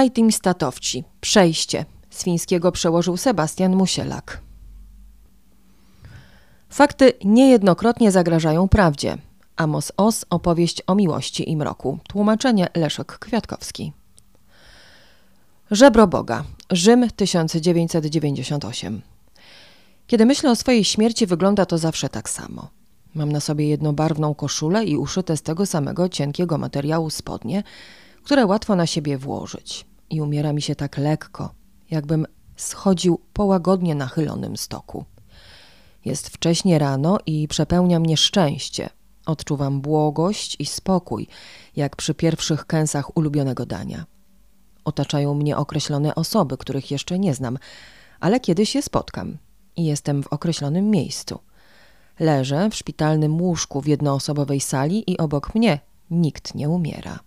[0.00, 1.04] Bajtim statowci.
[1.20, 1.84] Przejście.
[2.10, 4.40] Z fińskiego przełożył Sebastian Musielak.
[6.70, 9.18] Fakty niejednokrotnie zagrażają prawdzie.
[9.56, 11.98] Amos Os opowieść o miłości i mroku.
[12.08, 13.92] Tłumaczenie Leszek Kwiatkowski.
[15.70, 16.44] Żebro Boga.
[16.70, 19.02] Rzym 1998.
[20.06, 22.68] Kiedy myślę o swojej śmierci, wygląda to zawsze tak samo.
[23.14, 27.62] Mam na sobie jednobarwną koszulę i uszyte z tego samego cienkiego materiału spodnie,
[28.22, 29.89] które łatwo na siebie włożyć.
[30.10, 31.54] I umiera mi się tak lekko,
[31.90, 32.26] jakbym
[32.56, 35.04] schodził po łagodnie nachylonym stoku.
[36.04, 38.90] Jest wcześnie rano i przepełnia mnie szczęście.
[39.26, 41.26] Odczuwam błogość i spokój,
[41.76, 44.04] jak przy pierwszych kęsach ulubionego dania.
[44.84, 47.58] Otaczają mnie określone osoby, których jeszcze nie znam,
[48.20, 49.38] ale kiedyś je spotkam
[49.76, 51.38] i jestem w określonym miejscu.
[52.20, 57.18] Leżę w szpitalnym łóżku w jednoosobowej sali i obok mnie nikt nie umiera.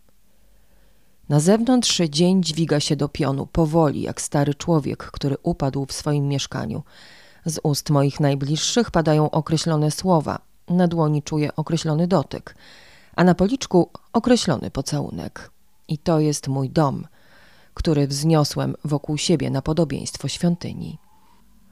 [1.33, 6.27] Na zewnątrz dzień dźwiga się do pionu, powoli, jak stary człowiek, który upadł w swoim
[6.27, 6.84] mieszkaniu.
[7.45, 12.55] Z ust moich najbliższych padają określone słowa, na dłoni czuję określony dotyk,
[13.15, 15.51] a na policzku określony pocałunek.
[15.87, 17.07] I to jest mój dom,
[17.73, 20.97] który wzniosłem wokół siebie na podobieństwo świątyni.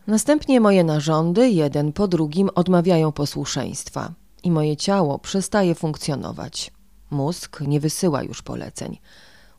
[0.08, 6.72] Następnie moje narządy, jeden po drugim, odmawiają posłuszeństwa i moje ciało przestaje funkcjonować.
[7.12, 8.98] Mózg nie wysyła już poleceń.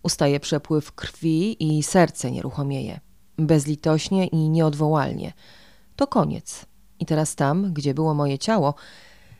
[0.03, 3.01] Ustaje przepływ krwi i serce nieruchomieje.
[3.39, 5.33] Bezlitośnie i nieodwołalnie.
[5.97, 6.67] To koniec.
[6.99, 8.75] I teraz tam, gdzie było moje ciało,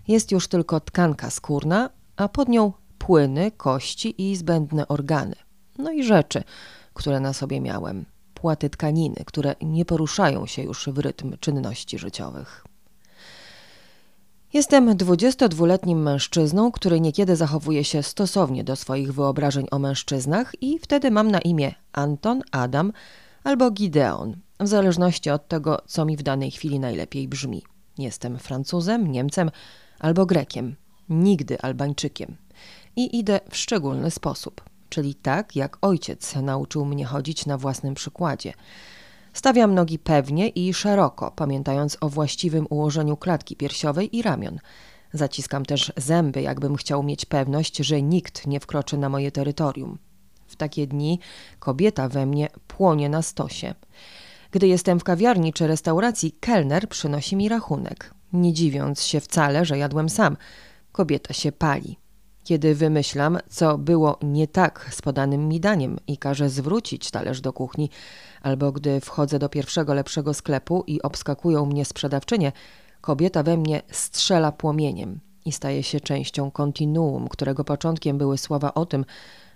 [0.09, 5.35] jest już tylko tkanka skórna, a pod nią płyny, kości i zbędne organy.
[5.79, 6.45] No i rzeczy,
[6.95, 8.05] które na sobie miałem.
[8.35, 12.65] Płaty tkaniny, które nie poruszają się już w rytm czynności życiowych.
[14.53, 21.11] Jestem 22-letnim mężczyzną, który niekiedy zachowuje się stosownie do swoich wyobrażeń o mężczyznach i wtedy
[21.11, 22.93] mam na imię Anton, Adam
[23.45, 27.63] albo Gideon, w zależności od tego, co mi w danej chwili najlepiej brzmi.
[27.99, 29.51] Jestem Francuzem, Niemcem
[29.99, 30.77] albo Grekiem,
[31.09, 32.37] nigdy Albańczykiem.
[32.97, 38.53] I idę w szczególny sposób, czyli tak, jak ojciec nauczył mnie chodzić na własnym przykładzie.
[39.33, 44.59] Stawiam nogi pewnie i szeroko, pamiętając o właściwym ułożeniu klatki piersiowej i ramion.
[45.13, 49.99] Zaciskam też zęby, jakbym chciał mieć pewność, że nikt nie wkroczy na moje terytorium.
[50.47, 51.19] W takie dni
[51.59, 53.75] kobieta we mnie płonie na stosie.
[54.51, 59.79] Gdy jestem w kawiarni czy restauracji, kelner przynosi mi rachunek, nie dziwiąc się wcale, że
[59.79, 60.37] jadłem sam.
[60.93, 62.02] Kobieta się pali.
[62.45, 67.53] Kiedy wymyślam, co było nie tak z podanym mi daniem i każę zwrócić talerz do
[67.53, 67.91] kuchni,
[68.43, 72.53] albo gdy wchodzę do pierwszego lepszego sklepu i obskakują mnie sprzedawczynie,
[73.01, 78.87] kobieta we mnie strzela płomieniem i staje się częścią kontinuum, którego początkiem były słowa o
[78.87, 79.05] tym,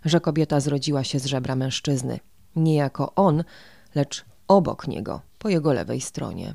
[0.05, 2.21] że kobieta zrodziła się z żebra mężczyzny.
[2.57, 3.45] Nie jako on,
[3.95, 6.55] lecz obok niego, po jego lewej stronie.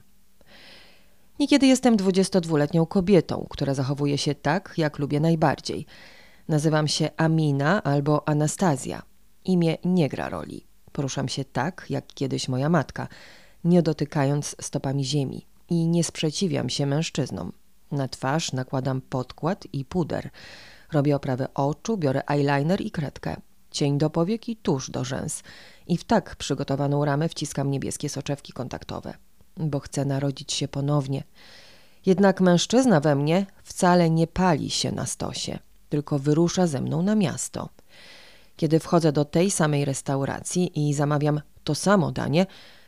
[1.40, 5.86] Niekiedy jestem 22-letnią kobietą, która zachowuje się tak, jak lubię najbardziej.
[6.52, 9.04] Nazywam się Amina albo Anastazja.
[9.46, 10.68] Imię nie gra roli.
[10.92, 13.08] Poruszam się tak, jak kiedyś moja matka,
[13.64, 17.52] nie dotykając stopami ziemi i nie sprzeciwiam się mężczyznom.
[17.92, 20.30] Na twarz nakładam podkład i puder.
[20.92, 23.36] Robię oprawę oczu, biorę eyeliner i kredkę,
[23.72, 25.44] cień do powiek i tusz do rzęs.
[25.88, 29.14] I w tak przygotowaną ramę wciskam niebieskie soczewki kontaktowe,
[29.58, 31.24] bo chcę narodzić się ponownie.
[32.06, 35.60] Jednak mężczyzna we mnie wcale nie pali się na stosie,
[35.92, 37.70] tylko wyrusza ze mną na miasto.
[38.56, 42.46] Kiedy wchodzę do tej samej restauracji i zamawiam to samo danie,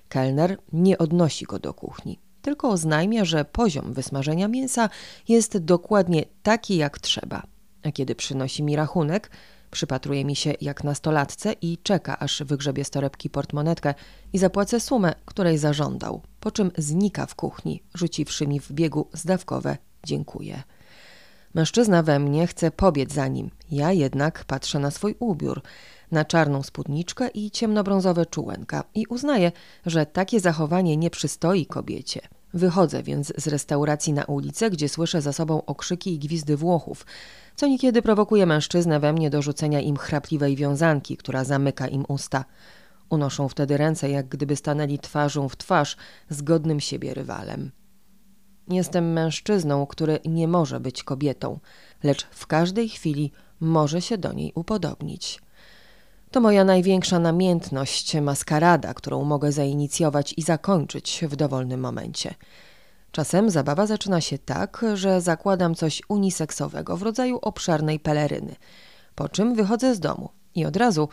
[0.10, 4.90] kelner nie odnosi go do kuchni, tylko oznajmia, że poziom wysmażenia mięsa
[5.28, 7.44] jest dokładnie taki jak trzeba.
[7.84, 9.32] A kiedy przynosi mi rachunek,
[9.72, 13.94] przypatruje mi się jak nastolatce i czeka, aż wygrzebie z torebki portmonetkę
[14.34, 19.78] i zapłacę sumę, której zażądał, po czym znika w kuchni, rzuciwszy mi w biegu zdawkowe
[20.04, 20.64] dziękuję.
[21.54, 23.50] Mężczyzna we mnie chce pobiec za nim.
[23.72, 25.62] Ja jednak patrzę na swój ubiór,
[26.12, 29.52] na czarną spódniczkę i ciemnobrązowe czułenka i uznaję,
[29.86, 32.22] że takie zachowanie nie przystoi kobiecie.
[32.54, 37.06] Wychodzę więc z restauracji na ulicę, gdzie słyszę za sobą okrzyki i gwizdy Włochów,
[37.56, 42.46] co niekiedy prowokuje mężczyznę we mnie do rzucenia im chrapliwej wiązanki, która zamyka im usta.
[43.10, 45.98] Unoszą wtedy ręce, jak gdyby stanęli twarzą w twarz
[46.30, 47.72] z godnym siebie rywalem.
[48.70, 51.60] Jestem mężczyzną, który nie może być kobietą,
[52.04, 55.40] lecz w każdej chwili może się do niej upodobnić.
[56.32, 62.36] To moja największa namiętność, maskarada, którą mogę zainicjować i zakończyć w dowolnym momencie.
[63.12, 68.56] Czasem zabawa zaczyna się tak, że zakładam coś uniseksowego w rodzaju obszarnej peleryny,
[69.16, 71.10] po czym wychodzę z domu i od razu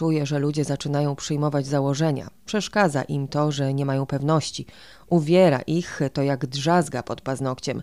[0.00, 2.30] Czuję, że ludzie zaczynają przyjmować założenia.
[2.44, 4.66] Przeszkadza im to, że nie mają pewności.
[5.06, 7.82] Uwiera ich to jak drzazga pod paznokciem.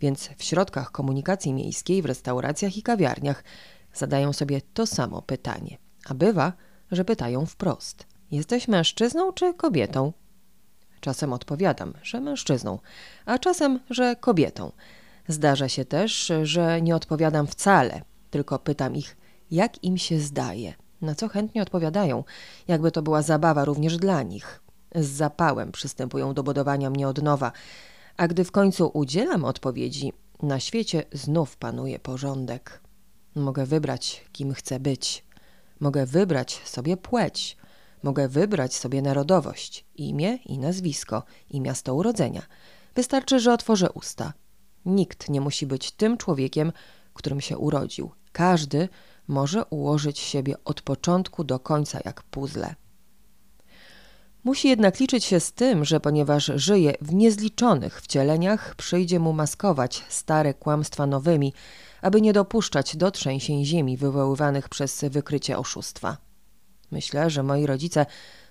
[0.00, 3.44] Więc w środkach komunikacji miejskiej, w restauracjach i kawiarniach
[3.94, 5.78] zadają sobie to samo pytanie.
[6.08, 6.52] A bywa,
[6.92, 10.12] że pytają wprost: Jesteś mężczyzną czy kobietą?
[11.00, 12.78] Czasem odpowiadam, że mężczyzną,
[13.26, 14.72] a czasem, że kobietą.
[15.26, 19.16] Zdarza się też, że nie odpowiadam wcale, tylko pytam ich,
[19.50, 22.24] jak im się zdaje, na co chętnie odpowiadają,
[22.68, 24.60] jakby to była zabawa również dla nich.
[24.94, 27.52] Z zapałem przystępują do budowania mnie od nowa,
[28.16, 30.12] a gdy w końcu udzielam odpowiedzi,
[30.42, 32.80] na świecie znów panuje porządek.
[33.34, 35.24] Mogę wybrać, kim chcę być.
[35.80, 37.56] Mogę wybrać sobie płeć.
[38.02, 42.42] Mogę wybrać sobie narodowość, imię i nazwisko i miasto urodzenia.
[42.94, 44.32] Wystarczy, że otworzę usta.
[44.84, 46.72] Nikt nie musi być tym człowiekiem,
[47.14, 48.10] którym się urodził.
[48.32, 48.88] Każdy
[49.28, 52.74] może ułożyć siebie od początku do końca jak puzzle.
[54.44, 60.04] Musi jednak liczyć się z tym, że ponieważ żyje w niezliczonych wcieleniach, przyjdzie mu maskować
[60.08, 61.52] stare kłamstwa nowymi,
[62.02, 66.16] aby nie dopuszczać do trzęsień ziemi wywoływanych przez wykrycie oszustwa.
[66.90, 68.06] Myślę, że moi rodzice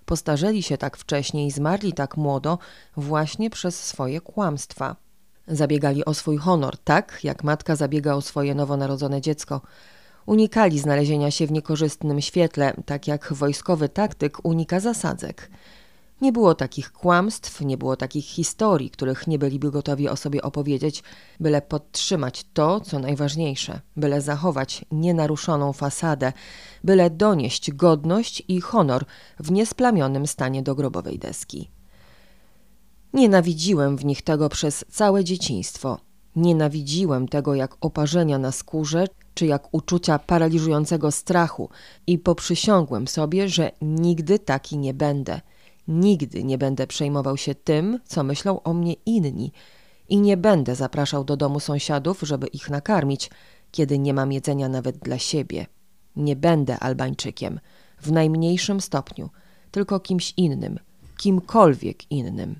[0.05, 2.57] postarzeli się tak wcześnie i zmarli tak młodo
[2.97, 4.95] właśnie przez swoje kłamstwa.
[5.47, 9.61] Zabiegali o swój honor, tak jak matka zabiega o swoje nowonarodzone dziecko.
[10.27, 15.49] Unikali znalezienia się w niekorzystnym świetle, tak jak wojskowy taktyk unika zasadzek.
[16.21, 21.03] Nie było takich kłamstw, nie było takich historii, których nie byliby gotowi o sobie opowiedzieć,
[21.39, 26.33] byle podtrzymać to, co najważniejsze, byle zachować nienaruszoną fasadę,
[26.83, 29.05] byle donieść godność i honor
[29.39, 31.71] w niesplamionym stanie do grobowej deski.
[33.13, 35.99] Nienawidziłem w nich tego przez całe dzieciństwo.
[36.35, 39.05] Nienawidziłem tego jak oparzenia na skórze,
[39.37, 41.69] czy jak uczucia paraliżującego strachu
[42.07, 45.41] i poprzysiągłem sobie, że nigdy taki nie będę–
[45.87, 49.51] Nigdy nie będę przejmował się tym, co myślą o mnie inni
[50.09, 53.29] i nie będę zapraszał do domu sąsiadów, żeby ich nakarmić,
[53.71, 55.65] kiedy nie mam jedzenia nawet dla siebie.
[56.15, 57.59] Nie będę Albańczykiem,
[58.01, 59.29] w najmniejszym stopniu,
[59.71, 60.79] tylko kimś innym,
[61.17, 62.59] kimkolwiek innym.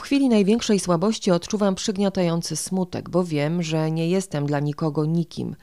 [0.00, 5.56] W chwili największej słabości odczuwam przygniatający smutek, bo wiem, że nie jestem dla nikogo nikim,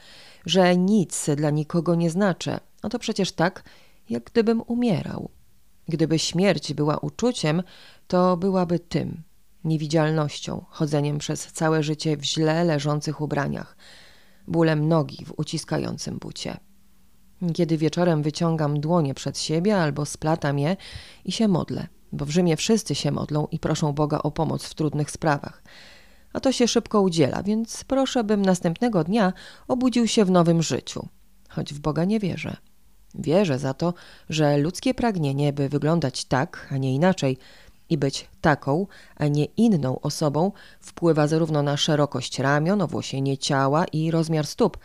[0.46, 2.60] że nic dla nikogo nie znaczę.
[2.84, 3.64] No to przecież tak,
[4.10, 5.30] jak gdybym umierał.
[5.88, 7.64] Gdyby śmierć była uczuciem,
[8.08, 9.22] to byłaby tym
[9.64, 13.78] niewidzialnością, chodzeniem przez całe życie w źle leżących ubraniach,
[14.48, 16.58] bólem nogi w uciskającym bucie.
[17.54, 20.78] Kiedy wieczorem wyciągam dłonie przed siebie albo splatam je
[21.26, 24.74] i się modlę, bo w Rzymie wszyscy się modlą i proszą Boga o pomoc w
[24.74, 25.64] trudnych sprawach.
[26.34, 29.34] A to się szybko udziela, więc proszę, bym następnego dnia
[29.68, 31.08] obudził się w nowym życiu,
[31.50, 32.58] choć w Boga nie wierzę.
[33.16, 33.94] Wierzę za to,
[34.30, 37.38] że ludzkie pragnienie, by wyglądać tak, a nie inaczej,
[37.90, 44.12] i być taką, a nie inną osobą, wpływa zarówno na szerokość ramion, owłosienie ciała i
[44.12, 44.78] rozmiar stóp,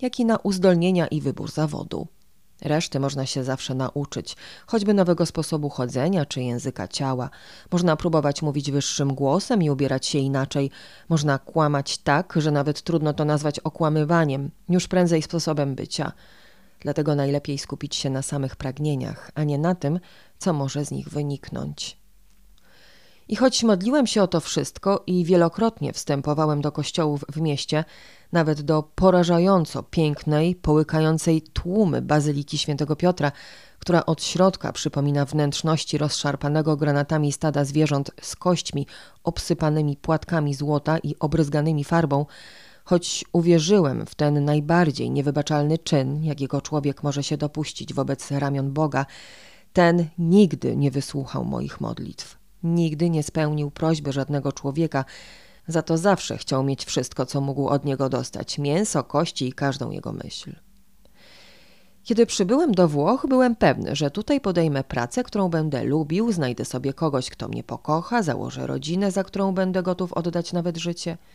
[0.00, 2.06] jak i na uzdolnienia i wybór zawodu.
[2.62, 4.36] Reszty można się zawsze nauczyć,
[4.66, 7.30] choćby nowego sposobu chodzenia czy języka ciała.
[7.72, 10.70] Można próbować mówić wyższym głosem i ubierać się inaczej.
[11.08, 16.12] Można kłamać tak, że nawet trudno to nazwać okłamywaniem, już prędzej sposobem bycia.
[16.80, 20.00] Dlatego najlepiej skupić się na samych pragnieniach, a nie na tym,
[20.38, 22.00] co może z nich wyniknąć.
[23.28, 27.84] I choć modliłem się o to wszystko i wielokrotnie wstępowałem do kościołów w mieście,
[28.32, 33.32] nawet do porażająco pięknej, połykającej tłumy Bazyliki Świętego Piotra,
[33.78, 38.86] która od środka przypomina wnętrzności rozszarpanego granatami stada zwierząt z kośćmi
[39.24, 42.26] obsypanymi płatkami złota i obryzganymi farbą,
[42.84, 49.06] choć uwierzyłem w ten najbardziej niewybaczalny czyn, jakiego człowiek może się dopuścić wobec ramion Boga,
[49.72, 55.04] ten nigdy nie wysłuchał moich modlitw, nigdy nie spełnił prośby żadnego człowieka,
[55.70, 59.90] za to zawsze chciał mieć wszystko, co mógł od niego dostać mięso, kości i każdą
[59.90, 60.52] jego myśl.
[62.04, 66.92] Kiedy przybyłem do Włoch, byłem pewny, że tutaj podejmę pracę, którą będę lubił, znajdę sobie
[66.92, 71.18] kogoś, kto mnie pokocha, założę rodzinę, za którą będę gotów oddać nawet życie–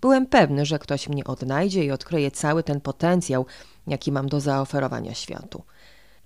[0.00, 3.46] Byłem pewny, że ktoś mnie odnajdzie i odkryje cały ten potencjał,
[3.86, 5.62] jaki mam do zaoferowania światu.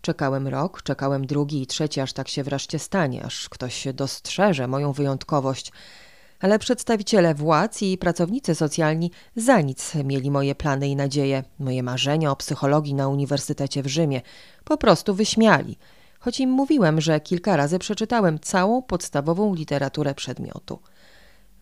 [0.01, 4.93] Czekałem rok, czekałem drugi i trzeci, aż tak się wreszcie stanie, aż ktoś dostrzeże moją
[4.93, 5.73] wyjątkowość.
[6.41, 12.31] Ale przedstawiciele władz i pracownicy socjalni za nic mieli moje plany i nadzieje, moje marzenia
[12.31, 14.23] o psychologii na Uniwersytecie w Rzymie.
[14.65, 15.79] Po prostu wyśmiali,
[16.21, 20.79] choć im mówiłem, że kilka razy przeczytałem całą podstawową literaturę przedmiotu.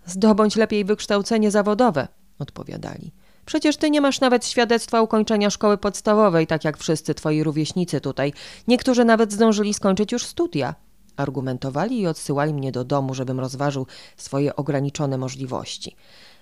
[0.07, 3.13] Zdobądź lepiej wykształcenie zawodowe, odpowiadali.
[3.47, 8.33] Przecież ty nie masz nawet świadectwa ukończenia szkoły podstawowej, tak jak wszyscy twoi rówieśnicy tutaj.
[8.69, 10.75] Niektórzy nawet zdążyli skończyć już studia.
[11.17, 15.97] Argumentowali i odsyłali mnie do domu, żebym rozważył swoje ograniczone możliwości.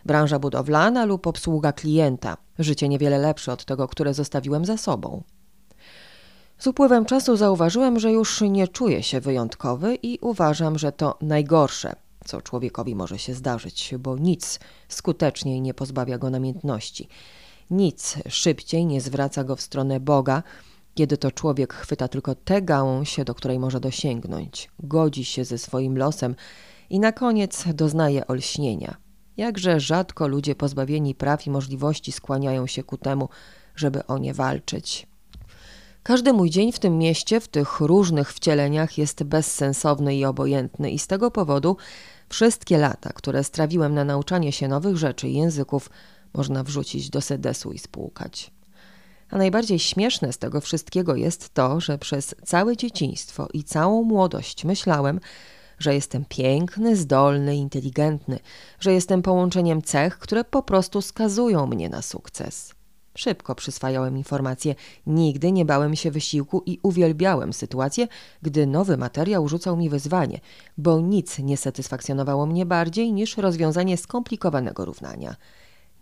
[0.05, 2.37] Branża budowlana lub obsługa klienta.
[2.59, 5.23] Życie niewiele lepsze od tego, które zostawiłem za sobą.
[6.59, 11.93] Z upływem czasu zauważyłem, że już nie czuję się wyjątkowy i uważam, że to najgorsze,
[12.25, 17.09] co człowiekowi może się zdarzyć, bo nic skuteczniej nie pozbawia go namiętności.
[17.71, 20.43] Nic szybciej nie zwraca go w stronę Boga,
[21.01, 25.99] kiedy to człowiek chwyta tylko tę gałąź, do której może dosięgnąć, godzi się ze swoim
[25.99, 26.35] losem
[26.91, 28.97] i na koniec doznaje olśnienia.
[29.37, 33.29] Jakże rzadko ludzie pozbawieni praw i możliwości skłaniają się ku temu,
[33.77, 35.07] żeby o nie walczyć.
[36.03, 40.99] Każdy mój dzień w tym mieście, w tych różnych wcieleniach jest bezsensowny i obojętny i
[40.99, 41.77] z tego powodu
[42.29, 45.91] wszystkie lata, które strawiłem na nauczanie się nowych rzeczy i języków,
[46.35, 48.60] można wrzucić do sedesu i spłukać.
[49.31, 54.65] A najbardziej śmieszne z tego wszystkiego jest to, że przez całe dzieciństwo i całą młodość
[54.65, 55.21] myślałem,
[55.79, 58.39] że jestem piękny, zdolny, inteligentny,
[58.81, 62.75] że jestem połączeniem cech, które po prostu skazują mnie na sukces.
[63.15, 64.75] Szybko przyswajałem informacje,
[65.07, 68.09] nigdy nie bałem się wysiłku i uwielbiałem sytuację,
[68.43, 70.41] gdy nowy materiał rzucał mi wyzwanie,
[70.79, 75.37] bo nic nie satysfakcjonowało mnie bardziej niż rozwiązanie skomplikowanego równania.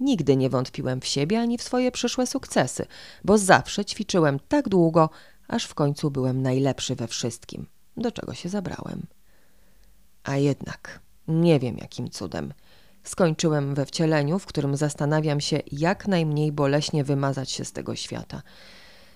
[0.00, 2.87] Nigdy nie wątpiłem w siebie ani w swoje przyszłe sukcesy,
[3.25, 5.11] bo zawsze ćwiczyłem tak długo,
[5.49, 9.07] aż w końcu byłem najlepszy we wszystkim, do czego się zabrałem.
[10.25, 12.52] A jednak nie wiem jakim cudem.
[13.05, 18.43] Skończyłem we wcieleniu, w którym zastanawiam się, jak najmniej boleśnie wymazać się z tego świata.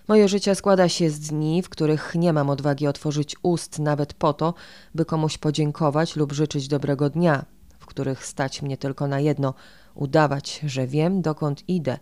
[0.09, 4.33] Moje życie składa się z dni, w których nie mam odwagi otworzyć ust nawet po
[4.33, 4.55] to,
[4.95, 7.45] by komuś podziękować lub życzyć dobrego dnia,
[7.79, 9.55] w których stać mnie tylko na jedno
[9.95, 11.99] udawać, że wiem, dokąd idę,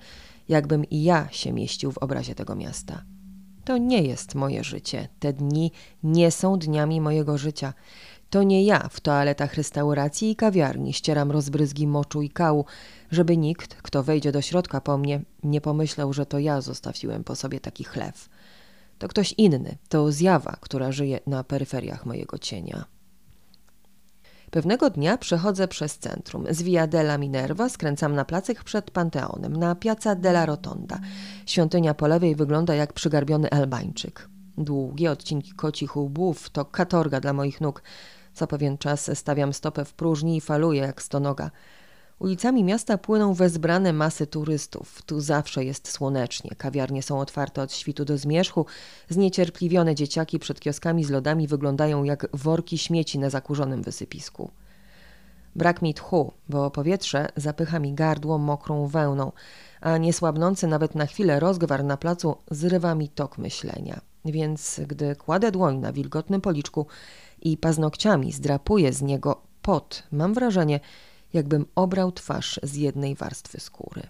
[0.48, 3.02] jakbym i ja się mieścił w obrazie tego miasta.
[3.64, 5.08] To nie jest moje życie.
[5.18, 7.74] Te dni nie są dniami mojego życia.
[8.30, 12.64] To nie ja w toaletach restauracji i kawiarni ścieram rozbryzgi moczu i kału,
[13.10, 17.36] żeby nikt, kto wejdzie do środka po mnie, nie pomyślał, że to ja zostawiłem po
[17.36, 18.28] sobie taki chlew.
[18.98, 22.84] To ktoś inny, to zjawa, która żyje na peryferiach mojego cienia.
[24.50, 26.44] Pewnego dnia przechodzę przez centrum.
[26.50, 31.00] Z Via della Minerva skręcam na placyk przed Panteonem, na Piazza della Rotonda.
[31.46, 34.28] Świątynia po lewej wygląda jak przygarbiony Albańczyk.
[34.58, 37.82] Długie odcinki kocich łbów to katorga dla moich nóg.
[38.34, 41.50] Co pewien czas stawiam stopę w próżni i faluję jak stonoga.
[42.20, 45.02] Ulicami miasta płyną wezbrane masy turystów.
[45.02, 46.50] Tu zawsze jest słonecznie.
[46.58, 48.66] Kawiarnie są otwarte od świtu do zmierzchu.
[49.08, 54.50] Zniecierpliwione dzieciaki przed kioskami z lodami wyglądają jak worki śmieci na zakurzonym wysypisku.
[55.56, 59.32] Brak mi tchu, bo powietrze zapycha mi gardło mokrą wełną,
[59.80, 64.00] a niesłabnący nawet na chwilę rozgwar na placu zrywa mi tok myślenia.
[64.24, 66.86] Więc gdy kładę dłoń na wilgotnym policzku
[67.42, 70.80] i paznokciami zdrapuję z niego pot, mam wrażenie,
[71.32, 74.02] jakbym obrał twarz z jednej warstwy skóry.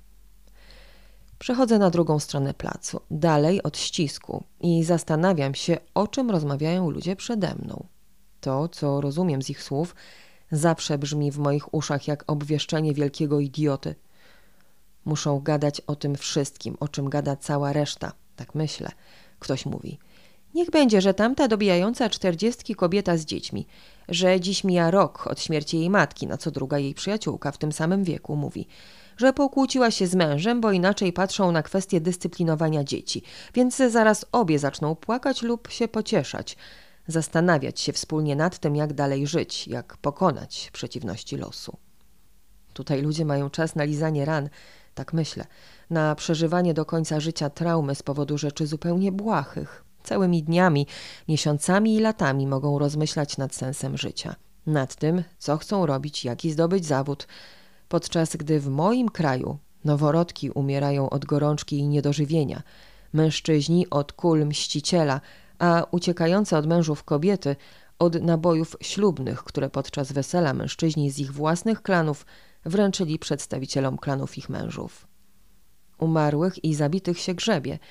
[1.38, 7.16] Przechodzę na drugą stronę placu, dalej od ścisku i zastanawiam się, o czym rozmawiają ludzie
[7.16, 7.86] przede mną.
[8.40, 9.94] To, co rozumiem z ich słów,
[10.52, 13.94] zawsze brzmi w moich uszach jak obwieszczenie wielkiego idioty.
[15.04, 18.90] Muszą gadać o tym wszystkim, o czym gada cała reszta, tak myślę.
[19.38, 19.98] Ktoś mówi–
[20.54, 23.66] Niech będzie, że tamta dobijająca czterdziestki kobieta z dziećmi,
[24.10, 27.72] że dziś mija rok od śmierci jej matki, na co druga jej przyjaciółka w tym
[27.72, 28.66] samym wieku mówi,
[29.16, 33.22] że pokłóciła się z mężem, bo inaczej patrzą na kwestię dyscyplinowania dzieci,
[33.54, 36.56] więc zaraz obie zaczną płakać lub się pocieszać,
[37.06, 41.76] zastanawiać się wspólnie nad tym, jak dalej żyć, jak pokonać przeciwności losu.
[42.72, 44.48] Tutaj ludzie mają czas na lizanie ran,
[44.94, 45.46] tak myślę,
[45.90, 50.86] na przeżywanie do końca życia traumy z powodu rzeczy zupełnie błahych, Całymi dniami,
[51.28, 54.34] miesiącami i latami mogą rozmyślać nad sensem życia,
[54.66, 57.26] nad tym, co chcą robić, jaki zdobyć zawód,
[57.88, 62.62] podczas gdy w moim kraju noworodki umierają od gorączki i niedożywienia,
[63.12, 65.20] mężczyźni od kul mściciela,
[65.58, 67.56] a uciekające od mężów kobiety
[67.98, 72.26] od nabojów ślubnych, które podczas wesela mężczyźni z ich własnych klanów
[72.64, 75.06] wręczyli przedstawicielom klanów ich mężów.
[75.98, 77.78] Umarłych i zabitych się grzebie–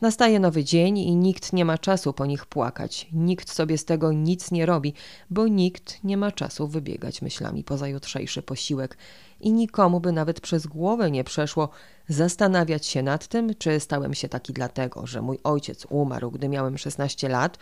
[0.00, 3.08] Nastaje nowy dzień i nikt nie ma czasu po nich płakać.
[3.12, 4.94] Nikt sobie z tego nic nie robi,
[5.30, 8.98] bo nikt nie ma czasu wybiegać myślami poza jutrzejszy posiłek
[9.40, 11.68] i nikomu by nawet przez głowę nie przeszło
[12.08, 16.78] zastanawiać się nad tym, czy stałem się taki dlatego, że mój ojciec umarł, gdy miałem
[16.78, 17.58] 16 lat,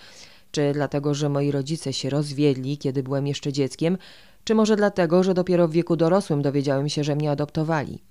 [0.50, 3.98] czy dlatego, że moi rodzice się rozwiedli, kiedy byłem jeszcze dzieckiem,
[4.44, 8.02] czy może dlatego, że dopiero w wieku dorosłym dowiedziałem się, że mnie adoptowali.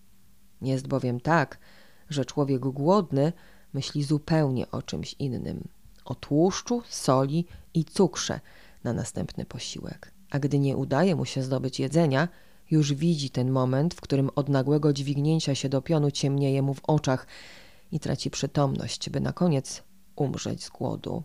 [0.61, 1.57] Jest bowiem tak,
[2.09, 3.33] że człowiek głodny
[3.73, 5.67] myśli zupełnie o czymś innym
[6.05, 8.39] o tłuszczu, soli i cukrze
[8.83, 10.11] na następny posiłek.
[10.29, 12.27] A gdy nie udaje mu się zdobyć jedzenia,
[12.71, 16.81] już widzi ten moment, w którym od nagłego dźwignięcia się do pionu ciemnieje mu w
[16.83, 17.27] oczach
[17.91, 19.83] i traci przytomność, by na koniec
[20.15, 21.23] umrzeć z głodu.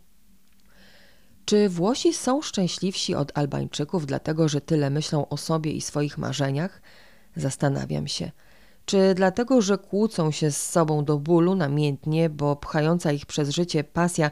[1.45, 6.83] Czy Włosi są szczęśliwsi od Albańczyków, dlatego że tyle myślą o sobie i swoich marzeniach?
[7.37, 8.31] Zastanawiam się.
[8.87, 13.85] Czy dlatego, że kłócą się z sobą do bólu namiętnie, bo pchająca ich przez życie
[13.85, 14.31] pasja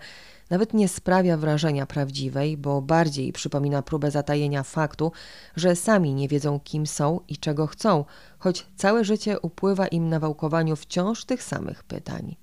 [0.51, 5.13] nawet nie sprawia wrażenia prawdziwej, bo bardziej przypomina próbę zatajenia faktu,
[5.57, 8.05] że sami nie wiedzą, kim są i czego chcą,
[8.39, 12.37] choć całe życie upływa im na wałkowaniu wciąż tych samych pytań.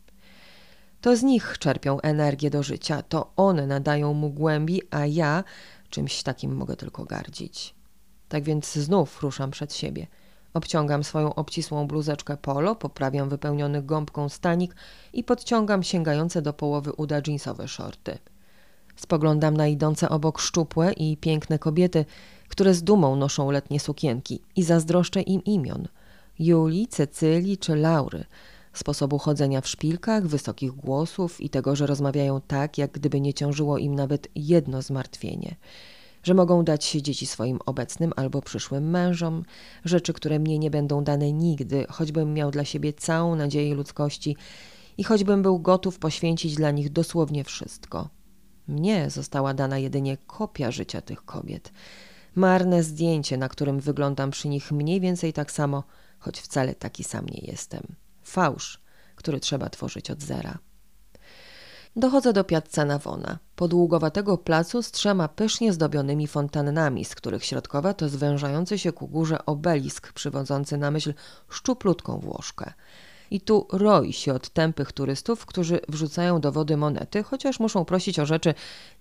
[1.02, 5.44] To z nich czerpią energię do życia, to one nadają mu głębi, a ja
[5.90, 7.76] czymś takim mogę tylko gardzić.
[8.30, 10.08] Tak więc znów ruszam przed siebie–
[10.54, 14.76] Obciągam swoją obcisłą bluzeczkę polo, poprawiam wypełniony gąbką stanik
[15.14, 18.18] i podciągam sięgające do połowy uda dżinsowe shorty.
[18.96, 22.06] Spoglądam na idące obok szczupłe i piękne kobiety,
[22.48, 25.88] które z dumą noszą letnie sukienki i zazdroszczę im imion.
[26.40, 28.26] Julii, Cecylii czy Laury,
[28.74, 33.78] sposobu chodzenia w szpilkach, wysokich głosów i tego, że rozmawiają tak, jak gdyby nie ciążyło
[33.78, 35.56] im nawet jedno zmartwienie–
[36.24, 39.44] że mogą dać dzieci swoim obecnym albo przyszłym mężom,
[39.86, 44.36] rzeczy, które mnie nie będą dane nigdy, choćbym miał dla siebie całą nadzieję ludzkości
[44.98, 48.10] i choćbym był gotów poświęcić dla nich dosłownie wszystko.
[48.68, 51.72] Mnie została dana jedynie kopia życia tych kobiet.
[52.36, 55.84] Marne zdjęcie, na którym wyglądam przy nich mniej więcej tak samo,
[56.20, 57.82] choć wcale taki sam nie jestem.
[58.24, 58.82] Fałsz,
[59.16, 60.58] który trzeba tworzyć od zera.
[61.96, 68.10] Dochodzę do Piazza Navona, podługowatego placu z trzema pysznie zdobionymi fontannami, z których środkowa to
[68.10, 71.14] zwężający się ku górze obelisk przywodzący na myśl
[71.50, 72.74] szczuplutką Włoszkę.
[73.32, 78.20] I tu roi się od tępych turystów, którzy wrzucają do wody monety, chociaż muszą prosić
[78.20, 78.54] o rzeczy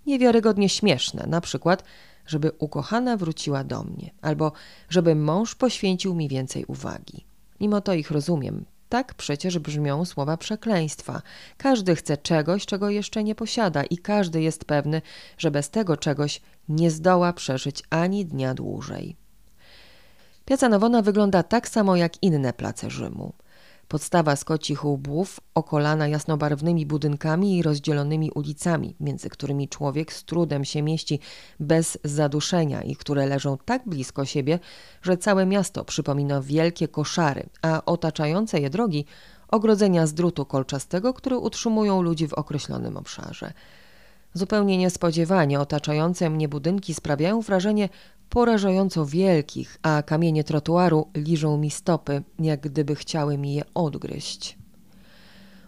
[0.06, 1.84] niewiarygodnie śmieszne, na przykład,
[2.26, 4.52] żeby ukochana wróciła do mnie, albo
[4.88, 7.26] żeby mąż poświęcił mi więcej uwagi.
[7.60, 11.22] Mimo to ich rozumiem, tak przecież brzmią słowa przekleństwa.
[11.56, 15.02] Każdy chce czegoś, czego jeszcze nie posiada, i każdy jest pewny,
[15.38, 19.16] że bez tego czegoś nie zdoła przeżyć ani dnia dłużej.
[20.44, 23.32] Piazza Nowona wygląda tak samo jak inne place Rzymu.
[23.90, 30.64] Podstawa z kocich łbów, okolana jasnobarwnymi budynkami i rozdzielonymi ulicami, między którymi człowiek z trudem
[30.64, 31.20] się mieści
[31.60, 34.58] bez zaduszenia i które leżą tak blisko siebie,
[35.02, 39.04] że całe miasto przypomina wielkie koszary, a otaczające je drogi
[39.48, 43.52] ogrodzenia z drutu kolczastego, które utrzymują ludzi w określonym obszarze.
[44.34, 47.88] Zupełnie niespodziewanie otaczające mnie budynki sprawiają wrażenie
[48.30, 54.58] porażająco wielkich, a kamienie trotuaru liżą mi stopy, jak gdyby chciały mi je odgryźć.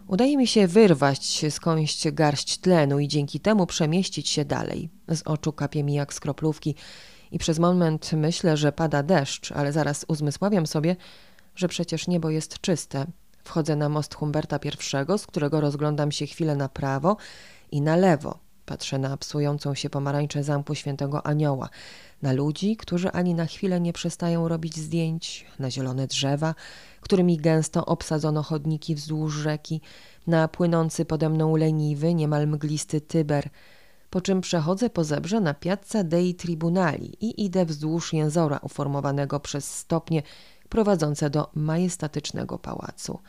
[0.07, 4.89] Udaje mi się wyrwać skądś garść tlenu i dzięki temu przemieścić się dalej.
[5.09, 6.75] Z oczu kapie mi jak skroplówki
[7.31, 10.95] i przez moment myślę, że pada deszcz, ale zaraz uzmysławiam sobie,
[11.55, 13.05] że przecież niebo jest czyste.
[13.43, 17.17] Wchodzę na most Humberta I, z którego rozglądam się chwilę na prawo
[17.71, 18.39] i na lewo.
[18.65, 21.69] Patrzę na psującą się pomarańczę zamku świętego anioła,
[22.21, 26.55] na ludzi, którzy ani na chwilę nie przestają robić zdjęć, na zielone drzewa,
[27.01, 29.81] którymi gęsto obsadzono chodniki wzdłuż rzeki,
[30.27, 33.49] na płynący pode mną leniwy, niemal mglisty Tyber,
[34.09, 39.77] po czym przechodzę po zebrze na Piazza dei Tribunali i idę wzdłuż jęzora uformowanego przez
[39.77, 40.23] stopnie
[40.69, 43.19] prowadzące do majestatycznego pałacu.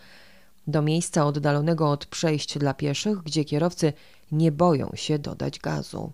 [0.67, 3.93] Do miejsca oddalonego od przejść dla pieszych, gdzie kierowcy
[4.33, 6.13] nie boją się dodać gazu.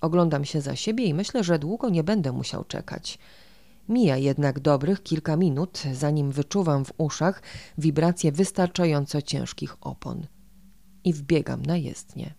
[0.00, 3.18] Oglądam się za siebie i myślę, że długo nie będę musiał czekać.
[3.88, 7.42] Mija jednak dobrych kilka minut, zanim wyczuwam w uszach
[7.78, 10.26] wibracje wystarczająco ciężkich opon.
[11.04, 12.34] I wbiegam na jezdnię.